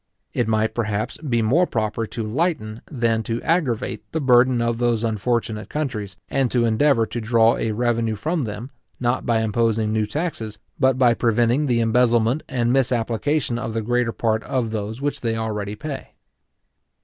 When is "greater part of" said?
13.83-14.71